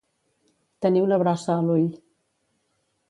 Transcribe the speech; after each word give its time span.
Tenir 0.85 1.03
una 1.09 1.19
brossa 1.25 1.53
a 1.57 1.61
l'ull. 1.67 1.85